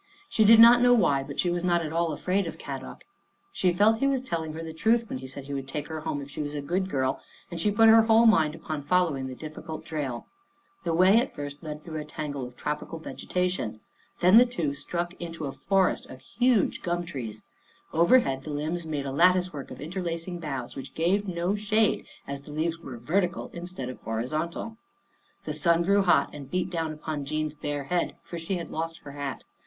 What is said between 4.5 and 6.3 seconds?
her the truth when he said he would take her home if